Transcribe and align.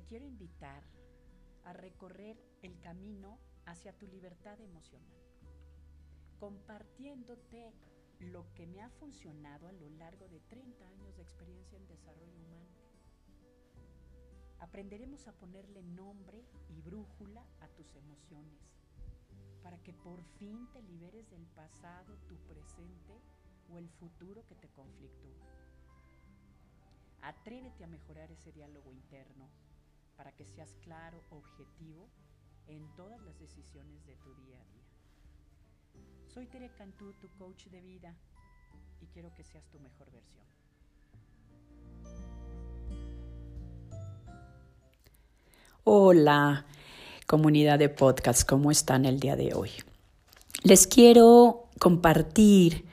te 0.00 0.06
quiero 0.06 0.26
invitar 0.26 0.82
a 1.64 1.74
recorrer 1.74 2.40
el 2.62 2.80
camino 2.80 3.38
hacia 3.66 3.92
tu 3.92 4.06
libertad 4.06 4.58
emocional, 4.60 5.18
compartiéndote 6.38 7.74
lo 8.18 8.50
que 8.54 8.66
me 8.66 8.80
ha 8.80 8.88
funcionado 8.88 9.68
a 9.68 9.72
lo 9.72 9.90
largo 9.90 10.26
de 10.28 10.40
30 10.40 10.86
años 10.88 11.16
de 11.16 11.22
experiencia 11.22 11.76
en 11.76 11.86
desarrollo 11.86 12.32
humano. 12.46 12.70
Aprenderemos 14.60 15.28
a 15.28 15.32
ponerle 15.32 15.82
nombre 15.82 16.46
y 16.70 16.80
brújula 16.80 17.44
a 17.60 17.68
tus 17.68 17.94
emociones 17.94 18.58
para 19.62 19.76
que 19.82 19.92
por 19.92 20.22
fin 20.38 20.66
te 20.72 20.82
liberes 20.82 21.28
del 21.28 21.46
pasado, 21.48 22.16
tu 22.26 22.36
presente 22.46 23.20
o 23.70 23.78
el 23.78 23.90
futuro 23.90 24.46
que 24.46 24.54
te 24.54 24.68
conflictúa. 24.68 25.46
Atrévete 27.20 27.84
a 27.84 27.86
mejorar 27.86 28.30
ese 28.30 28.50
diálogo 28.50 28.90
interno 28.92 29.69
para 30.20 30.32
que 30.32 30.44
seas 30.44 30.76
claro, 30.84 31.18
objetivo 31.30 32.06
en 32.66 32.86
todas 32.94 33.18
las 33.22 33.38
decisiones 33.38 34.04
de 34.04 34.16
tu 34.16 34.34
día 34.34 34.58
a 34.58 34.64
día. 34.66 34.84
Soy 36.34 36.44
Tere 36.44 36.70
Cantú, 36.76 37.14
tu 37.22 37.28
coach 37.38 37.68
de 37.68 37.80
vida, 37.80 38.14
y 39.00 39.06
quiero 39.06 39.32
que 39.34 39.42
seas 39.42 39.64
tu 39.70 39.80
mejor 39.80 40.10
versión. 40.12 40.44
Hola, 45.84 46.66
comunidad 47.26 47.78
de 47.78 47.88
podcast, 47.88 48.46
¿cómo 48.46 48.70
están 48.70 49.06
el 49.06 49.20
día 49.20 49.36
de 49.36 49.54
hoy? 49.54 49.70
Les 50.64 50.86
quiero 50.86 51.70
compartir 51.78 52.84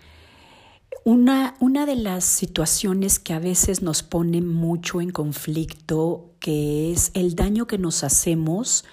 una, 1.08 1.56
una, 1.62 1.86
de 1.86 1.96
las 1.96 2.26
situaciones 2.26 3.18
que 3.18 3.32
a 3.32 3.40
veces 3.40 3.82
nos 3.82 4.04
pone 4.04 4.42
mucho 4.42 5.00
en 5.00 5.12
conflicto, 5.12 6.34
que 6.42 6.92
es 6.92 7.12
el 7.14 7.34
daño 7.34 7.66
que 7.66 7.78
nos 7.78 8.04
hacemos 8.04 8.84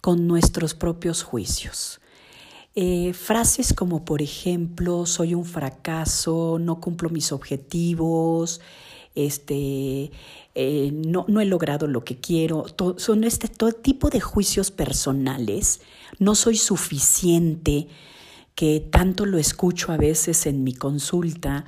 con 0.00 0.28
nuestros 0.28 0.74
propios 0.74 1.24
juicios. 1.24 2.00
Eh, 2.76 3.12
frases 3.12 3.72
como, 3.74 4.04
por 4.04 4.22
ejemplo, 4.22 5.04
soy 5.04 5.34
un 5.34 5.44
fracaso, 5.44 6.60
no 6.60 6.78
cumplo 6.80 7.10
mis 7.10 7.32
objetivos, 7.32 8.60
este, 9.16 10.12
eh, 10.54 10.92
no, 10.92 11.24
no, 11.26 11.40
he 11.40 11.44
logrado 11.44 11.88
lo 11.88 12.04
que 12.04 12.20
quiero, 12.20 12.66
son 12.98 13.24
este 13.24 13.48
todo 13.48 13.72
tipo 13.72 14.10
de 14.10 14.20
juicios 14.20 14.70
personales, 14.70 15.80
no 16.20 16.36
soy 16.36 16.56
suficiente, 16.56 17.88
que 18.54 18.80
tanto 18.80 19.26
lo 19.26 19.38
escucho 19.38 19.92
a 19.92 19.96
veces 19.96 20.46
en 20.46 20.62
mi 20.62 20.74
consulta, 20.74 21.64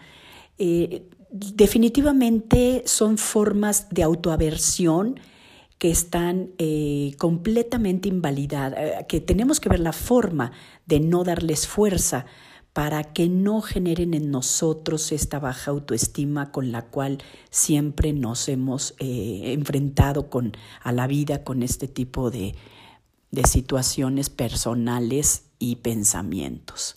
eh, 0.59 1.09
definitivamente 1.31 2.83
son 2.87 3.19
formas 3.19 3.89
de 3.91 4.03
autoaversión 4.03 5.19
que 5.79 5.91
están 5.91 6.51
eh, 6.59 7.15
completamente 7.19 8.09
invalidadas, 8.09 8.79
eh, 8.79 9.07
que 9.09 9.21
tenemos 9.21 9.61
que 9.61 9.69
ver 9.69 9.81
la 9.81 9.93
forma 9.93 10.53
de 10.87 11.01
no 11.01 11.25
darles 11.25 11.67
fuerza 11.67 12.25
para 12.73 13.05
que 13.05 13.29
no 13.29 13.63
generen 13.63 14.15
en 14.15 14.31
nosotros 14.31 15.11
esta 15.11 15.39
baja 15.39 15.71
autoestima 15.71 16.53
con 16.53 16.73
la 16.73 16.83
cual 16.83 17.19
siempre 17.51 18.13
nos 18.13 18.49
hemos 18.51 18.95
enfrentado 18.99 20.29
con, 20.29 20.53
a 20.83 20.93
la 20.93 21.07
vida 21.07 21.43
con 21.43 21.63
este 21.63 21.89
tipo 21.89 22.31
de, 22.31 22.55
de 23.31 23.45
situaciones 23.45 24.31
personales 24.31 25.45
y 25.59 25.77
pensamientos. 25.77 26.97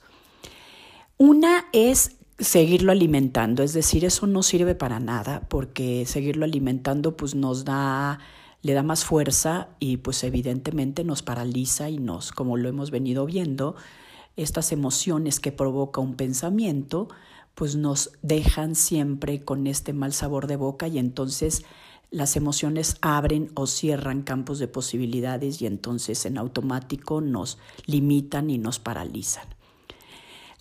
Una 1.18 1.66
es 1.74 2.18
seguirlo 2.40 2.92
alimentando, 2.92 3.64
es 3.64 3.74
decir, 3.74 4.06
eso 4.06 4.28
no 4.28 4.44
sirve 4.44 4.76
para 4.76 5.00
nada 5.00 5.42
porque 5.50 6.06
seguirlo 6.06 6.46
alimentando 6.46 7.18
pues 7.18 7.36
nos 7.36 7.66
da 7.66 8.20
le 8.62 8.74
da 8.74 8.84
más 8.84 9.06
fuerza 9.06 9.70
y 9.80 9.98
pues 9.98 10.24
evidentemente 10.24 11.04
nos 11.04 11.22
paraliza 11.22 11.90
y 11.90 11.98
nos, 11.98 12.32
como 12.32 12.58
lo 12.58 12.68
hemos 12.68 12.92
venido 12.92 13.26
viendo, 13.26 13.76
estas 14.36 14.72
emociones 14.72 15.40
que 15.40 15.52
provoca 15.52 16.02
un 16.02 16.16
pensamiento, 16.16 17.08
pues 17.56 17.76
nos 17.76 18.12
dejan 18.22 18.76
siempre 18.76 19.44
con 19.44 19.68
este 19.68 19.94
mal 19.94 20.14
sabor 20.14 20.48
de 20.48 20.56
boca 20.56 20.88
y 20.88 20.98
entonces 20.98 21.64
las 22.12 22.36
emociones 22.36 22.98
abren 23.02 23.52
o 23.54 23.68
cierran 23.68 24.24
campos 24.24 24.60
de 24.60 24.68
posibilidades 24.68 25.62
y 25.62 25.68
entonces 25.68 26.26
en 26.26 26.38
automático 26.38 27.22
nos 27.22 27.58
limitan 27.86 28.50
y 28.50 28.58
nos 28.58 28.80
paralizan. 28.80 29.48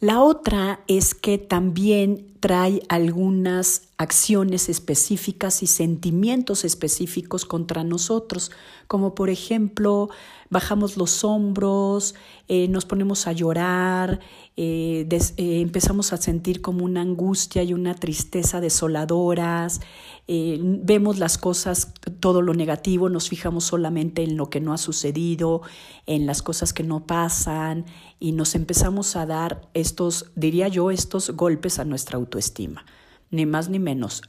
La 0.00 0.22
otra 0.22 0.84
es 0.86 1.14
que 1.14 1.38
también 1.38 2.36
trae 2.40 2.82
algunas 2.88 3.87
acciones 3.98 4.68
específicas 4.68 5.64
y 5.64 5.66
sentimientos 5.66 6.64
específicos 6.64 7.44
contra 7.44 7.82
nosotros, 7.82 8.52
como 8.86 9.16
por 9.16 9.28
ejemplo 9.28 10.08
bajamos 10.50 10.96
los 10.96 11.24
hombros, 11.24 12.14
eh, 12.46 12.68
nos 12.68 12.84
ponemos 12.84 13.26
a 13.26 13.32
llorar, 13.32 14.20
eh, 14.56 15.06
eh, 15.10 15.60
empezamos 15.60 16.12
a 16.12 16.16
sentir 16.16 16.62
como 16.62 16.84
una 16.84 17.00
angustia 17.00 17.64
y 17.64 17.74
una 17.74 17.94
tristeza 17.94 18.60
desoladoras, 18.60 19.80
vemos 20.28 21.18
las 21.18 21.38
cosas, 21.38 21.94
todo 22.20 22.42
lo 22.42 22.52
negativo, 22.52 23.08
nos 23.08 23.30
fijamos 23.30 23.64
solamente 23.64 24.22
en 24.22 24.36
lo 24.36 24.50
que 24.50 24.60
no 24.60 24.74
ha 24.74 24.78
sucedido, 24.78 25.62
en 26.06 26.26
las 26.26 26.42
cosas 26.42 26.72
que 26.72 26.84
no 26.84 27.06
pasan 27.06 27.86
y 28.20 28.32
nos 28.32 28.54
empezamos 28.54 29.16
a 29.16 29.24
dar 29.24 29.68
estos, 29.72 30.30
diría 30.36 30.68
yo, 30.68 30.90
estos 30.90 31.30
golpes 31.30 31.78
a 31.78 31.84
nuestra 31.84 32.18
autoestima 32.18 32.84
ni 33.30 33.46
más 33.46 33.68
ni 33.68 33.78
menos. 33.78 34.22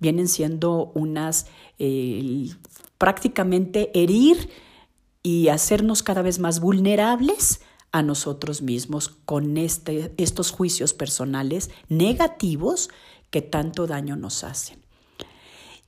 vienen 0.00 0.28
siendo 0.28 0.92
unas 0.94 1.46
prácticamente 2.98 3.90
herir 3.98 4.50
y 5.22 5.48
hacernos 5.48 6.02
cada 6.02 6.22
vez 6.22 6.38
más 6.38 6.60
vulnerables 6.60 7.60
a 7.92 8.02
nosotros 8.02 8.62
mismos 8.62 9.08
con 9.24 9.56
este, 9.56 10.12
estos 10.18 10.50
juicios 10.50 10.92
personales 10.92 11.70
negativos 11.88 12.90
que 13.30 13.42
tanto 13.42 13.86
daño 13.86 14.16
nos 14.16 14.44
hacen. 14.44 14.78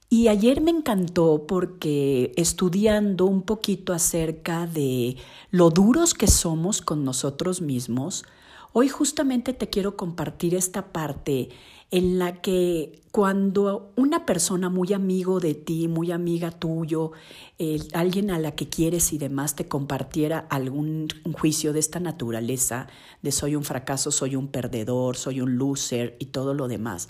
Y 0.08 0.26
ayer 0.26 0.60
me 0.60 0.72
encantó 0.72 1.46
porque 1.46 2.32
estudiando 2.36 3.26
un 3.26 3.42
poquito 3.42 3.92
acerca 3.92 4.66
de 4.66 5.16
lo 5.50 5.70
duros 5.70 6.14
que 6.14 6.26
somos 6.26 6.82
con 6.82 7.04
nosotros 7.04 7.60
mismos, 7.60 8.24
hoy 8.72 8.88
justamente 8.88 9.52
te 9.52 9.68
quiero 9.68 9.96
compartir 9.96 10.56
esta 10.56 10.92
parte 10.92 11.50
en 11.90 12.18
la 12.18 12.40
que 12.40 13.02
cuando 13.10 13.92
una 13.96 14.24
persona 14.24 14.68
muy 14.68 14.92
amigo 14.92 15.40
de 15.40 15.54
ti, 15.54 15.88
muy 15.88 16.12
amiga 16.12 16.52
tuyo, 16.52 17.10
alguien 17.92 18.30
a 18.30 18.38
la 18.38 18.52
que 18.52 18.68
quieres 18.68 19.12
y 19.12 19.18
demás 19.18 19.56
te 19.56 19.66
compartiera 19.66 20.46
algún 20.50 21.08
juicio 21.32 21.72
de 21.72 21.80
esta 21.80 21.98
naturaleza, 21.98 22.86
de 23.22 23.32
soy 23.32 23.56
un 23.56 23.64
fracaso, 23.64 24.12
soy 24.12 24.36
un 24.36 24.48
perdedor, 24.48 25.16
soy 25.16 25.40
un 25.40 25.58
loser 25.58 26.16
y 26.20 26.26
todo 26.26 26.54
lo 26.54 26.68
demás, 26.68 27.08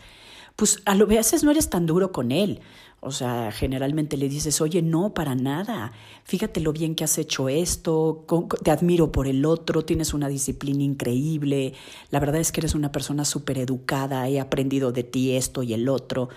pues 0.56 0.80
a 0.84 0.94
lo 0.94 1.06
veces 1.06 1.44
no 1.44 1.50
eres 1.50 1.70
tan 1.70 1.86
duro 1.86 2.12
con 2.12 2.32
él. 2.32 2.60
O 3.02 3.12
sea, 3.12 3.50
generalmente 3.50 4.18
le 4.18 4.28
dices, 4.28 4.60
oye, 4.60 4.82
no, 4.82 5.14
para 5.14 5.34
nada. 5.34 5.92
Fíjate 6.24 6.60
lo 6.60 6.72
bien 6.72 6.94
que 6.94 7.04
has 7.04 7.16
hecho 7.16 7.48
esto, 7.48 8.26
te 8.62 8.70
admiro 8.70 9.10
por 9.10 9.26
el 9.26 9.46
otro, 9.46 9.86
tienes 9.86 10.12
una 10.12 10.28
disciplina 10.28 10.82
increíble, 10.82 11.72
la 12.10 12.20
verdad 12.20 12.40
es 12.42 12.52
que 12.52 12.60
eres 12.60 12.74
una 12.74 12.92
persona 12.92 13.24
súper 13.24 13.56
educada, 13.56 14.28
he 14.28 14.38
aprendido 14.38 14.92
de 14.92 15.02
ti 15.02 15.34
esto 15.34 15.62
y 15.62 15.72
el 15.72 15.88
otro, 15.88 16.28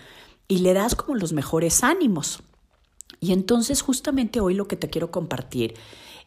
y 0.47 0.59
le 0.59 0.73
das 0.73 0.95
como 0.95 1.15
los 1.15 1.33
mejores 1.33 1.83
ánimos. 1.83 2.41
Y 3.19 3.33
entonces 3.33 3.81
justamente 3.81 4.39
hoy 4.39 4.53
lo 4.53 4.67
que 4.67 4.77
te 4.77 4.89
quiero 4.89 5.11
compartir 5.11 5.73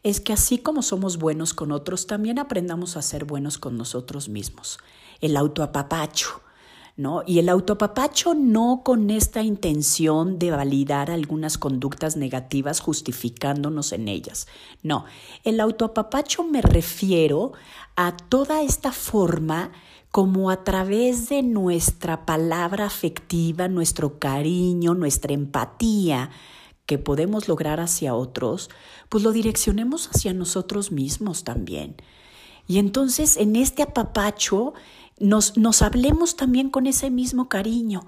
es 0.03 0.21
que 0.21 0.33
así 0.33 0.59
como 0.59 0.83
somos 0.83 1.17
buenos 1.17 1.55
con 1.55 1.71
otros, 1.71 2.05
también 2.05 2.37
aprendamos 2.37 2.95
a 2.95 3.01
ser 3.01 3.25
buenos 3.25 3.57
con 3.57 3.75
nosotros 3.75 4.29
mismos. 4.29 4.77
El 5.19 5.35
autoapapacho 5.35 6.41
¿no? 6.97 7.21
Y 7.27 7.37
el 7.37 7.47
autopapacho 7.47 8.33
no 8.33 8.81
con 8.83 9.11
esta 9.11 9.43
intención 9.43 10.39
de 10.39 10.49
validar 10.49 11.11
algunas 11.11 11.59
conductas 11.59 12.17
negativas 12.17 12.79
justificándonos 12.79 13.93
en 13.93 14.07
ellas. 14.07 14.47
No, 14.81 15.05
el 15.43 15.59
autopapacho 15.59 16.43
me 16.43 16.63
refiero 16.63 17.53
a 17.95 18.17
toda 18.17 18.63
esta 18.63 18.91
forma 18.91 19.71
como 20.11 20.49
a 20.49 20.63
través 20.63 21.29
de 21.29 21.43
nuestra 21.43 22.25
palabra 22.25 22.85
afectiva, 22.85 23.67
nuestro 23.67 24.17
cariño, 24.17 24.95
nuestra 24.95 25.33
empatía 25.33 26.31
que 26.87 26.97
podemos 26.97 27.47
lograr 27.47 27.79
hacia 27.79 28.15
otros, 28.15 28.69
pues 29.09 29.23
lo 29.23 29.31
direccionemos 29.33 30.07
hacia 30.07 30.33
nosotros 30.33 30.91
mismos 30.91 31.43
también. 31.43 31.97
Y 32.67 32.79
entonces 32.79 33.37
en 33.37 33.55
este 33.55 33.83
apapacho 33.83 34.73
nos, 35.19 35.81
hablemos 35.81 36.35
también 36.35 36.69
con 36.69 36.87
ese 36.87 37.09
mismo 37.09 37.49
cariño. 37.49 38.05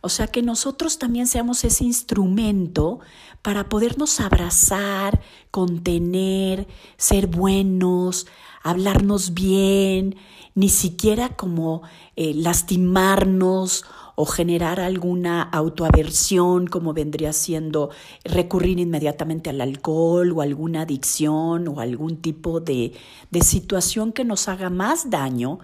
O 0.00 0.08
sea, 0.08 0.26
que 0.26 0.42
nosotros 0.42 0.98
también 0.98 1.26
seamos 1.26 1.64
ese 1.64 1.84
instrumento 1.84 3.00
para 3.40 3.68
podernos 3.68 4.20
abrazar, 4.20 5.20
contener, 5.50 6.66
ser 6.96 7.28
buenos, 7.28 8.26
hablarnos 8.62 9.32
bien, 9.32 10.16
ni 10.54 10.68
siquiera 10.68 11.30
como 11.30 11.82
eh, 12.16 12.34
lastimarnos 12.34 13.84
o 14.14 14.26
generar 14.26 14.80
alguna 14.80 15.42
autoaversión 15.42 16.66
como 16.66 16.92
vendría 16.92 17.32
siendo 17.32 17.90
recurrir 18.24 18.78
inmediatamente 18.78 19.50
al 19.50 19.60
alcohol 19.60 20.32
o 20.32 20.42
alguna 20.42 20.82
adicción 20.82 21.68
o 21.68 21.80
algún 21.80 22.18
tipo 22.18 22.60
de, 22.60 22.92
de 23.30 23.40
situación 23.42 24.12
que 24.12 24.24
nos 24.24 24.48
haga 24.48 24.70
más 24.70 25.10
daño, 25.10 25.58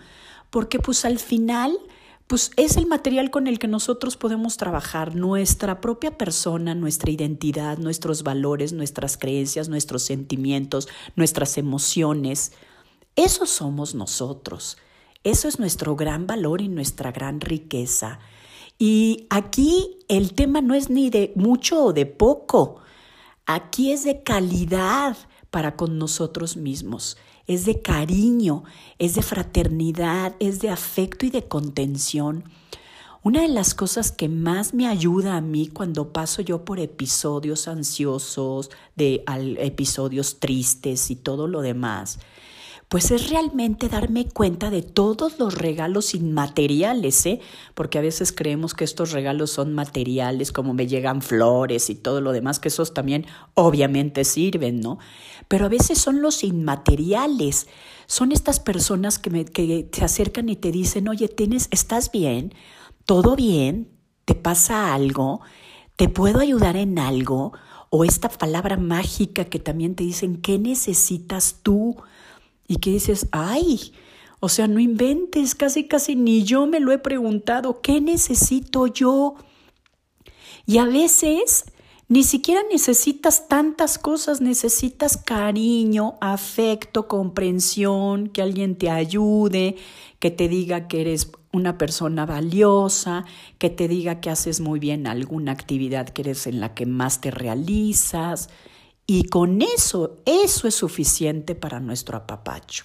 porque 0.50 0.78
pues 0.78 1.04
al 1.04 1.18
final 1.18 1.78
pues 2.28 2.50
es 2.56 2.76
el 2.76 2.86
material 2.86 3.30
con 3.30 3.46
el 3.46 3.58
que 3.58 3.68
nosotros 3.68 4.18
podemos 4.18 4.58
trabajar 4.58 5.16
nuestra 5.16 5.80
propia 5.80 6.18
persona, 6.18 6.74
nuestra 6.74 7.10
identidad, 7.10 7.78
nuestros 7.78 8.22
valores, 8.22 8.74
nuestras 8.74 9.16
creencias, 9.16 9.70
nuestros 9.70 10.02
sentimientos, 10.02 10.88
nuestras 11.16 11.56
emociones. 11.56 12.52
Eso 13.16 13.46
somos 13.46 13.94
nosotros. 13.94 14.76
Eso 15.24 15.48
es 15.48 15.58
nuestro 15.58 15.96
gran 15.96 16.26
valor 16.26 16.60
y 16.60 16.68
nuestra 16.68 17.12
gran 17.12 17.40
riqueza. 17.40 18.20
Y 18.78 19.26
aquí 19.30 19.98
el 20.08 20.34
tema 20.34 20.60
no 20.60 20.74
es 20.74 20.88
ni 20.88 21.10
de 21.10 21.32
mucho 21.34 21.84
o 21.84 21.92
de 21.92 22.06
poco. 22.06 22.80
Aquí 23.46 23.92
es 23.92 24.04
de 24.04 24.22
calidad 24.22 25.16
para 25.50 25.76
con 25.76 25.98
nosotros 25.98 26.56
mismos 26.56 27.16
es 27.48 27.64
de 27.64 27.80
cariño, 27.80 28.62
es 28.98 29.14
de 29.14 29.22
fraternidad, 29.22 30.36
es 30.38 30.60
de 30.60 30.68
afecto 30.68 31.26
y 31.26 31.30
de 31.30 31.48
contención. 31.48 32.44
Una 33.22 33.42
de 33.42 33.48
las 33.48 33.74
cosas 33.74 34.12
que 34.12 34.28
más 34.28 34.74
me 34.74 34.86
ayuda 34.86 35.36
a 35.36 35.40
mí 35.40 35.66
cuando 35.66 36.12
paso 36.12 36.42
yo 36.42 36.64
por 36.64 36.78
episodios 36.78 37.66
ansiosos, 37.66 38.70
de 38.94 39.24
episodios 39.58 40.38
tristes 40.38 41.10
y 41.10 41.16
todo 41.16 41.48
lo 41.48 41.62
demás, 41.62 42.20
pues 42.88 43.10
es 43.10 43.28
realmente 43.28 43.88
darme 43.88 44.26
cuenta 44.26 44.70
de 44.70 44.80
todos 44.80 45.38
los 45.38 45.54
regalos 45.54 46.14
inmateriales, 46.14 47.26
¿eh? 47.26 47.40
Porque 47.74 47.98
a 47.98 48.00
veces 48.00 48.32
creemos 48.32 48.72
que 48.72 48.84
estos 48.84 49.12
regalos 49.12 49.50
son 49.50 49.74
materiales, 49.74 50.52
como 50.52 50.72
me 50.72 50.86
llegan 50.86 51.20
flores 51.20 51.90
y 51.90 51.94
todo 51.94 52.22
lo 52.22 52.32
demás, 52.32 52.60
que 52.60 52.68
esos 52.68 52.94
también 52.94 53.26
obviamente 53.52 54.24
sirven, 54.24 54.80
¿no? 54.80 54.98
Pero 55.48 55.66
a 55.66 55.68
veces 55.68 55.98
son 55.98 56.22
los 56.22 56.42
inmateriales, 56.42 57.66
son 58.06 58.32
estas 58.32 58.58
personas 58.58 59.18
que, 59.18 59.28
me, 59.28 59.44
acercan 60.02 60.48
y 60.48 60.56
te 60.56 60.72
dicen, 60.72 61.08
oye, 61.08 61.28
tienes, 61.28 61.68
¿estás 61.70 62.10
bien? 62.10 62.54
¿Todo 63.04 63.36
bien? 63.36 63.90
¿Te 64.24 64.34
pasa 64.34 64.94
algo? 64.94 65.42
¿Te 65.96 66.08
puedo 66.08 66.40
ayudar 66.40 66.76
en 66.76 66.98
algo? 66.98 67.52
O 67.90 68.04
esta 68.04 68.30
palabra 68.30 68.78
mágica 68.78 69.44
que 69.44 69.58
también 69.58 69.94
te 69.94 70.04
dicen, 70.04 70.40
¿qué 70.40 70.58
necesitas 70.58 71.56
tú? 71.62 71.96
Y 72.68 72.76
que 72.76 72.90
dices, 72.90 73.26
ay, 73.32 73.92
o 74.38 74.48
sea, 74.48 74.68
no 74.68 74.78
inventes, 74.78 75.56
casi 75.56 75.88
casi 75.88 76.14
ni 76.14 76.44
yo 76.44 76.66
me 76.66 76.78
lo 76.78 76.92
he 76.92 76.98
preguntado, 76.98 77.80
¿qué 77.80 78.00
necesito 78.00 78.86
yo? 78.86 79.34
Y 80.66 80.78
a 80.78 80.84
veces 80.84 81.64
ni 82.10 82.22
siquiera 82.22 82.62
necesitas 82.70 83.48
tantas 83.48 83.98
cosas, 83.98 84.40
necesitas 84.40 85.18
cariño, 85.18 86.14
afecto, 86.20 87.06
comprensión, 87.06 88.28
que 88.28 88.40
alguien 88.40 88.76
te 88.76 88.88
ayude, 88.88 89.76
que 90.18 90.30
te 90.30 90.48
diga 90.48 90.88
que 90.88 91.02
eres 91.02 91.30
una 91.52 91.76
persona 91.76 92.24
valiosa, 92.24 93.26
que 93.58 93.68
te 93.68 93.88
diga 93.88 94.20
que 94.20 94.30
haces 94.30 94.60
muy 94.60 94.78
bien 94.78 95.06
alguna 95.06 95.52
actividad 95.52 96.08
que 96.08 96.22
eres 96.22 96.46
en 96.46 96.60
la 96.60 96.72
que 96.72 96.86
más 96.86 97.20
te 97.20 97.30
realizas, 97.30 98.48
y 99.10 99.24
con 99.24 99.62
eso, 99.62 100.18
eso 100.26 100.68
es 100.68 100.74
suficiente 100.74 101.54
para 101.54 101.80
nuestro 101.80 102.18
apapacho. 102.18 102.84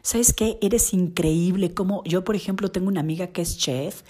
¿Sabes 0.00 0.32
qué? 0.32 0.58
Eres 0.62 0.94
increíble. 0.94 1.74
Como 1.74 2.04
yo, 2.04 2.22
por 2.22 2.36
ejemplo, 2.36 2.70
tengo 2.70 2.86
una 2.86 3.00
amiga 3.00 3.26
que 3.26 3.42
es 3.42 3.58
chef 3.58 4.02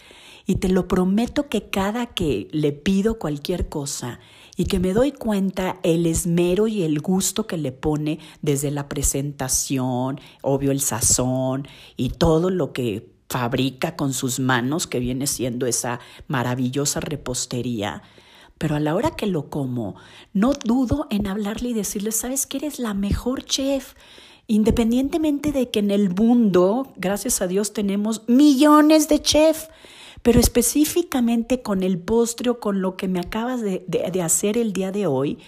y 0.44 0.56
te 0.56 0.68
lo 0.68 0.86
prometo 0.86 1.48
que 1.48 1.70
cada 1.70 2.08
que 2.08 2.48
le 2.52 2.72
pido 2.72 3.18
cualquier 3.18 3.70
cosa 3.70 4.20
y 4.54 4.66
que 4.66 4.78
me 4.80 4.92
doy 4.92 5.12
cuenta 5.12 5.80
el 5.82 6.04
esmero 6.04 6.68
y 6.68 6.82
el 6.82 7.00
gusto 7.00 7.46
que 7.46 7.56
le 7.56 7.72
pone 7.72 8.18
desde 8.42 8.70
la 8.70 8.86
presentación, 8.86 10.20
obvio 10.42 10.72
el 10.72 10.82
sazón 10.82 11.66
y 11.96 12.10
todo 12.10 12.50
lo 12.50 12.74
que 12.74 13.08
fabrica 13.30 13.96
con 13.96 14.12
sus 14.12 14.40
manos, 14.40 14.86
que 14.86 15.00
viene 15.00 15.26
siendo 15.26 15.64
esa 15.64 16.00
maravillosa 16.28 17.00
repostería, 17.00 18.02
pero 18.58 18.76
a 18.76 18.80
la 18.80 18.94
hora 18.94 19.10
que 19.10 19.26
lo 19.26 19.50
como, 19.50 19.96
no 20.32 20.52
dudo 20.52 21.06
en 21.10 21.26
hablarle 21.26 21.70
y 21.70 21.74
decirle, 21.74 22.12
sabes 22.12 22.46
que 22.46 22.58
eres 22.58 22.78
la 22.78 22.94
mejor 22.94 23.44
chef. 23.44 23.94
Independientemente 24.46 25.52
de 25.52 25.70
que 25.70 25.80
en 25.80 25.90
el 25.90 26.14
mundo, 26.14 26.92
gracias 26.96 27.42
a 27.42 27.48
Dios, 27.48 27.72
tenemos 27.72 28.22
millones 28.28 29.08
de 29.08 29.20
chefs, 29.20 29.68
pero 30.22 30.40
específicamente 30.40 31.62
con 31.62 31.82
el 31.82 31.98
postre 31.98 32.50
o 32.50 32.60
con 32.60 32.80
lo 32.80 32.96
que 32.96 33.08
me 33.08 33.20
acabas 33.20 33.60
de, 33.60 33.84
de 33.86 34.22
hacer 34.22 34.56
el 34.56 34.72
día 34.72 34.92
de 34.92 35.06
hoy, 35.06 35.38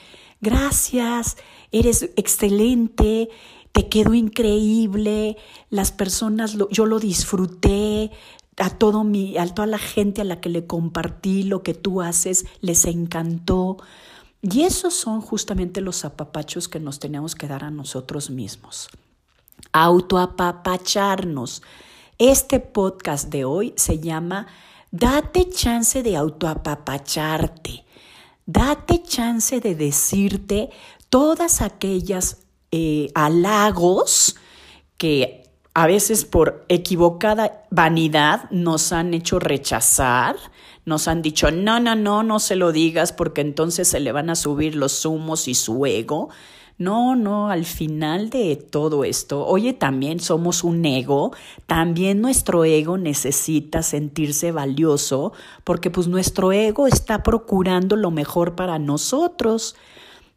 gracias, 0.41 1.37
eres 1.73 2.11
excelente, 2.17 3.29
te 3.73 3.89
quedó 3.89 4.15
increíble, 4.15 5.37
las 5.71 5.93
personas, 5.93 6.55
lo, 6.55 6.69
yo 6.71 6.87
lo 6.87 6.99
disfruté, 6.99 8.11
a, 8.59 8.71
todo 8.71 9.05
mi, 9.05 9.37
a 9.39 9.47
toda 9.47 9.67
la 9.67 9.79
gente 9.79 10.21
a 10.21 10.25
la 10.25 10.41
que 10.41 10.49
le 10.49 10.67
compartí 10.67 11.45
lo 11.45 11.63
que 11.63 11.75
tú 11.75 12.03
haces, 12.03 12.47
les 12.61 12.85
encantó. 12.85 13.79
Y 14.43 14.63
esos 14.63 14.95
son 14.95 15.21
justamente 15.21 15.81
los 15.81 16.05
apapachos 16.05 16.69
que 16.69 16.81
nos 16.81 16.99
tenemos 16.99 17.35
que 17.35 17.49
dar 17.49 17.65
a 17.65 17.71
nosotros 17.71 18.31
mismos. 18.31 18.89
Autoapapacharnos. 19.73 21.63
Este 22.19 22.61
podcast 22.61 23.29
de 23.29 23.45
hoy 23.45 23.75
se 23.77 24.01
llama 24.01 24.47
Date 24.91 25.51
chance 25.51 26.03
de 26.03 26.17
autoapapacharte. 26.17 27.85
Date 28.47 29.03
chance 29.03 29.61
de 29.61 29.75
decirte 29.75 30.71
todas 31.11 31.61
aquellas 31.61 32.39
eh, 32.71 33.11
halagos 33.15 34.37
que 34.97 35.38
a 35.79 35.87
veces 35.87 36.25
por 36.25 36.65
equivocada 36.69 37.63
vanidad 37.71 38.51
nos 38.51 38.91
han 38.93 39.15
hecho 39.15 39.39
rechazar, 39.39 40.35
nos 40.85 41.07
han 41.07 41.23
dicho, 41.23 41.53
no, 41.53 41.79
no, 41.79 41.95
no, 41.95 42.25
no 42.25 42.41
se 42.41 42.57
lo 42.57 42.73
digas 42.73 43.13
porque 43.13 43.43
entonces 43.43 43.87
se 43.87 44.01
le 44.01 44.11
van 44.11 44.29
a 44.29 44.35
subir 44.35 44.75
los 44.75 45.07
humos 45.07 45.47
y 45.47 45.55
su 45.55 45.87
ego. 45.87 46.31
No, 46.79 47.15
no, 47.15 47.49
al 47.49 47.65
final 47.65 48.29
de 48.29 48.57
todo 48.57 49.05
esto, 49.05 49.47
oye, 49.47 49.73
también 49.73 50.19
somos 50.19 50.65
un 50.65 50.85
ego, 50.85 51.31
también 51.69 52.21
nuestro 52.21 52.65
ego 52.65 52.99
necesita 52.99 53.85
sentirse 53.85 54.51
valioso 54.51 55.33
porque 55.63 55.93
pues 55.93 56.09
nuestro 56.09 56.51
ego 56.51 56.89
está 56.89 57.23
procurando 57.23 57.95
lo 57.95 58.11
mejor 58.11 58.57
para 58.57 58.81
nosotros. 58.81 59.77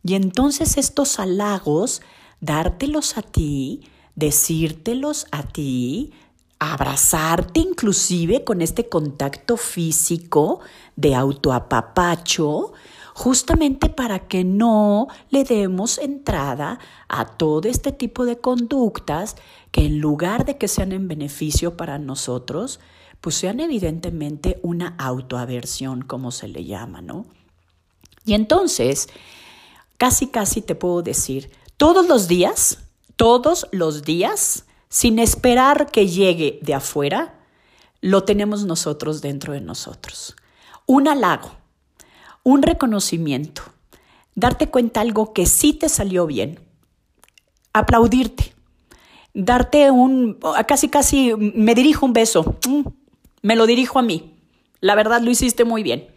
Y 0.03 0.13
entonces 0.13 0.77
estos 0.77 1.17
halagos, 1.19 2.03
dártelos 2.41 3.17
a 3.17 3.23
ti, 3.23 3.87
decírtelos 4.15 5.27
a 5.31 5.43
ti, 5.43 6.11
abrazarte 6.59 7.59
inclusive 7.59 8.43
con 8.43 8.61
este 8.61 8.87
contacto 8.87 9.57
físico 9.57 10.59
de 10.95 11.15
autoapapacho, 11.15 12.73
justamente 13.13 13.89
para 13.89 14.27
que 14.27 14.43
no 14.43 15.07
le 15.29 15.43
demos 15.43 15.97
entrada 15.97 16.79
a 17.07 17.25
todo 17.25 17.67
este 17.67 17.91
tipo 17.91 18.25
de 18.25 18.37
conductas 18.37 19.35
que 19.71 19.85
en 19.85 19.99
lugar 19.99 20.45
de 20.45 20.57
que 20.57 20.67
sean 20.67 20.91
en 20.91 21.07
beneficio 21.07 21.77
para 21.77 21.97
nosotros, 21.97 22.79
pues 23.21 23.35
sean 23.35 23.59
evidentemente 23.59 24.59
una 24.61 24.95
autoaversión, 24.97 26.01
como 26.01 26.31
se 26.31 26.47
le 26.47 26.65
llama, 26.65 27.01
¿no? 27.01 27.25
Y 28.25 28.33
entonces, 28.33 29.09
casi, 29.97 30.27
casi 30.27 30.61
te 30.61 30.75
puedo 30.75 31.01
decir, 31.01 31.51
todos 31.77 32.07
los 32.07 32.27
días 32.27 32.77
todos 33.21 33.67
los 33.71 34.01
días, 34.01 34.65
sin 34.89 35.19
esperar 35.19 35.91
que 35.91 36.07
llegue 36.07 36.57
de 36.63 36.73
afuera, 36.73 37.35
lo 38.01 38.23
tenemos 38.23 38.65
nosotros 38.65 39.21
dentro 39.21 39.53
de 39.53 39.61
nosotros. 39.61 40.35
Un 40.87 41.07
halago, 41.07 41.51
un 42.41 42.63
reconocimiento, 42.63 43.61
darte 44.33 44.71
cuenta 44.71 45.01
algo 45.01 45.33
que 45.33 45.45
sí 45.45 45.73
te 45.73 45.87
salió 45.87 46.25
bien, 46.25 46.61
aplaudirte, 47.73 48.55
darte 49.35 49.91
un, 49.91 50.39
casi 50.67 50.89
casi 50.89 51.35
me 51.37 51.75
dirijo 51.75 52.07
un 52.07 52.13
beso, 52.13 52.55
mm, 52.67 52.87
me 53.43 53.55
lo 53.55 53.67
dirijo 53.67 53.99
a 53.99 54.01
mí, 54.01 54.33
la 54.79 54.95
verdad 54.95 55.21
lo 55.21 55.29
hiciste 55.29 55.63
muy 55.63 55.83
bien. 55.83 56.07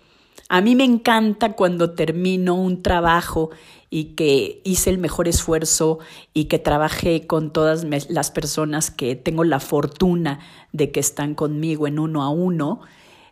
A 0.49 0.61
mí 0.61 0.77
me 0.77 0.85
encanta 0.85 1.53
cuando 1.53 1.93
termino 1.93 2.55
un 2.55 2.83
trabajo 2.83 3.51
y 3.91 4.15
que 4.15 4.61
hice 4.65 4.91
el 4.91 4.99
mejor 4.99 5.29
esfuerzo 5.29 6.01
y 6.33 6.47
que 6.47 6.59
trabajé 6.59 7.27
con 7.27 7.53
todas 7.53 7.85
las 8.09 8.31
personas 8.31 8.91
que 8.91 9.17
tengo 9.17 9.45
la 9.45 9.61
fortuna 9.61 10.41
de 10.73 10.91
que 10.91 11.01
están 11.01 11.35
conmigo 11.35 11.87
en 11.87 11.99
uno 11.99 12.23
a 12.23 12.29
uno, 12.29 12.81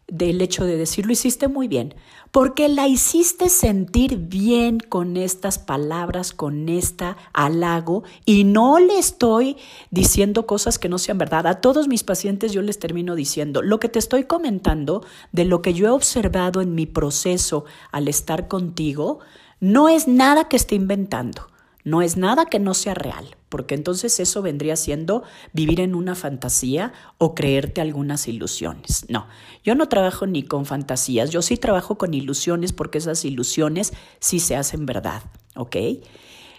del 0.09 0.41
hecho 0.41 0.65
de 0.65 0.77
decir, 0.77 1.07
lo 1.07 1.13
hiciste 1.13 1.49
muy 1.49 1.69
bien, 1.69 1.95
porque 2.31 2.69
la 2.69 2.89
hiciste 2.89 3.49
sentir 3.49 4.17
bien 4.17 4.79
con 4.79 5.17
estas 5.17 5.59
palabras, 5.59 6.33
con 6.33 6.69
esta 6.69 7.17
halago, 7.33 8.03
y 8.25 8.45
no 8.45 8.79
le 8.79 8.99
estoy 8.99 9.57
diciendo 9.91 10.47
cosas 10.47 10.79
que 10.79 10.89
no 10.89 10.99
sean 10.99 11.19
verdad. 11.19 11.47
A 11.47 11.61
todos 11.61 11.89
mis 11.89 12.05
pacientes 12.05 12.53
yo 12.53 12.63
les 12.63 12.79
termino 12.79 13.15
diciendo, 13.15 13.63
lo 13.63 13.81
que 13.81 13.89
te 13.89 13.99
estoy 13.99 14.25
comentando 14.25 15.05
de 15.33 15.45
lo 15.45 15.63
que 15.63 15.75
yo 15.75 15.87
he 15.87 15.91
observado 15.91 16.61
en 16.61 16.75
mi 16.75 16.87
proceso 16.87 17.65
al 17.91 18.09
estar 18.09 18.49
contigo, 18.49 19.21
no 19.61 19.89
es 19.89 20.09
nada 20.09 20.49
que 20.49 20.57
esté 20.57 20.75
inventando. 20.75 21.52
No 21.85 22.01
es 22.01 22.17
nada 22.17 22.47
que 22.47 22.61
no 22.61 22.75
sea 22.75 22.95
real, 22.95 23.37
porque 23.49 23.75
entonces 23.75 24.21
eso 24.21 24.41
vendría 24.41 24.77
siendo 24.77 25.25
vivir 25.53 25.81
en 25.81 25.95
una 25.95 26.15
fantasía 26.15 26.93
o 27.19 27.35
creerte 27.35 27.81
algunas 27.81 28.29
ilusiones. 28.29 29.05
No, 29.09 29.27
yo 29.65 29.75
no 29.75 29.89
trabajo 29.89 30.27
ni 30.27 30.45
con 30.45 30.65
fantasías, 30.65 31.31
yo 31.31 31.43
sí 31.43 31.57
trabajo 31.57 31.99
con 31.99 32.15
ilusiones 32.15 32.73
porque 32.73 32.99
esas 32.99 33.25
ilusiones 33.25 33.93
sí 34.21 34.39
se 34.39 34.57
hacen 34.57 34.87
verdad, 34.87 35.23
¿ok? 35.57 35.77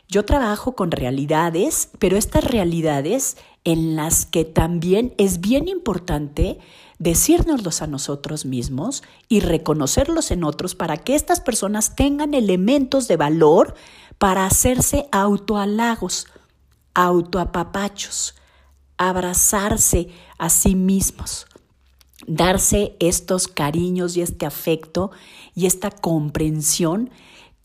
Yo 0.10 0.26
trabajo 0.26 0.76
con 0.76 0.92
realidades, 0.92 1.90
pero 1.98 2.18
estas 2.18 2.44
realidades 2.44 3.38
en 3.64 3.96
las 3.96 4.26
que 4.26 4.46
también 4.46 5.14
es 5.18 5.40
bien 5.40 5.68
importante 5.68 6.60
decírnoslos 7.00 7.82
a 7.82 7.88
nosotros 7.88 8.46
mismos 8.46 9.04
y 9.30 9.40
reconocerlos 9.40 10.32
en 10.32 10.44
otros 10.44 10.76
para 10.76 10.98
que 10.98 11.16
estas 11.16 11.40
personas 11.40 11.96
tengan 11.96 12.34
elementos 12.34 13.08
de 13.08 13.18
valor 13.18 13.76
para 14.18 14.46
hacerse 14.46 15.08
autohalagos, 15.12 16.28
autoapapachos, 16.94 18.36
abrazarse 18.98 20.10
a 20.38 20.50
sí 20.50 20.76
mismos, 20.76 21.48
darse 22.28 22.96
estos 23.00 23.48
cariños 23.48 24.16
y 24.16 24.22
este 24.22 24.46
afecto 24.46 25.12
y 25.56 25.66
esta 25.66 25.92
comprensión 25.92 27.10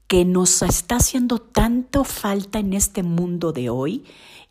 que 0.08 0.24
nos 0.24 0.62
está 0.62 0.96
haciendo 0.96 1.38
tanto 1.38 2.02
falta 2.02 2.58
en 2.58 2.72
este 2.72 3.02
mundo 3.02 3.52
de 3.52 3.70
hoy, 3.70 4.04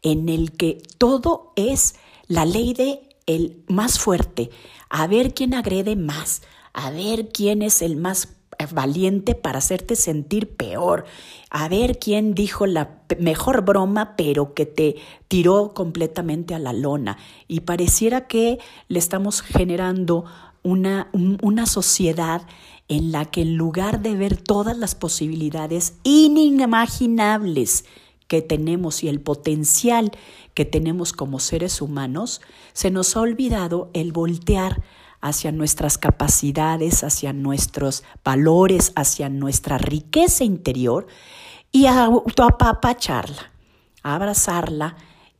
en 0.03 0.29
el 0.29 0.51
que 0.51 0.81
todo 0.97 1.51
es 1.55 1.95
la 2.27 2.45
ley 2.45 2.73
de 2.73 3.01
el 3.25 3.63
más 3.67 3.99
fuerte, 3.99 4.51
a 4.89 5.05
ver 5.07 5.33
quién 5.33 5.53
agrede 5.53 5.95
más, 5.95 6.43
a 6.73 6.91
ver 6.91 7.29
quién 7.29 7.61
es 7.61 7.81
el 7.81 7.97
más 7.97 8.29
valiente 8.71 9.35
para 9.35 9.59
hacerte 9.59 9.95
sentir 9.95 10.55
peor, 10.55 11.05
a 11.49 11.67
ver 11.67 11.99
quién 11.99 12.33
dijo 12.33 12.65
la 12.65 13.01
mejor 13.19 13.63
broma, 13.63 14.15
pero 14.15 14.53
que 14.53 14.65
te 14.65 14.95
tiró 15.27 15.73
completamente 15.73 16.55
a 16.55 16.59
la 16.59 16.73
lona. 16.73 17.17
Y 17.47 17.61
pareciera 17.61 18.27
que 18.27 18.59
le 18.87 18.99
estamos 18.99 19.41
generando 19.41 20.25
una, 20.63 21.09
una 21.13 21.65
sociedad 21.65 22.43
en 22.87 23.11
la 23.11 23.25
que 23.25 23.41
en 23.41 23.57
lugar 23.57 24.01
de 24.01 24.15
ver 24.15 24.37
todas 24.37 24.77
las 24.77 24.95
posibilidades 24.95 25.95
inimaginables 26.03 27.85
que 28.27 28.41
tenemos 28.41 29.03
y 29.03 29.09
el 29.09 29.21
potencial 29.21 30.11
que 30.53 30.65
tenemos 30.65 31.13
como 31.13 31.39
seres 31.39 31.81
humanos, 31.81 32.41
se 32.73 32.91
nos 32.91 33.15
ha 33.15 33.21
olvidado 33.21 33.89
el 33.93 34.11
voltear 34.11 34.81
hacia 35.21 35.51
nuestras 35.51 35.97
capacidades, 35.97 37.03
hacia 37.03 37.33
nuestros 37.33 38.03
valores, 38.23 38.91
hacia 38.95 39.29
nuestra 39.29 39.77
riqueza 39.77 40.43
interior 40.43 41.07
y 41.71 41.87
autoapapacharla, 41.87 43.51
abrazarla 44.03 44.95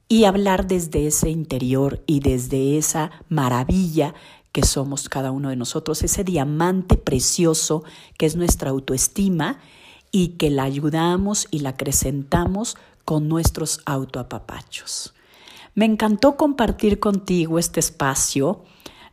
y 0.10 0.24
hablar 0.24 0.68
desde 0.68 1.08
ese 1.08 1.30
interior 1.30 2.04
y 2.08 2.22
desde 2.22 2.78
esa 2.78 3.12
maravilla 3.28 4.14
que 4.52 4.64
somos 4.64 5.10
cada 5.10 5.32
uno 5.32 5.50
de 5.50 5.56
nosotros, 5.56 6.04
ese 6.04 6.24
diamante 6.24 6.98
precioso 6.98 7.84
que 8.18 8.26
es 8.26 8.36
nuestra 8.36 8.72
autoestima 8.72 9.60
y 10.12 10.30
que 10.30 10.50
la 10.50 10.64
ayudamos 10.64 11.48
y 11.52 11.60
la 11.60 11.70
acrecentamos 11.70 12.78
con 13.06 13.28
nuestros 13.28 13.82
autoapapachos. 13.86 15.14
Me 15.76 15.86
encantó 15.86 16.38
compartir 16.38 17.00
contigo 17.00 17.60
este 17.60 17.80
espacio 17.80 18.64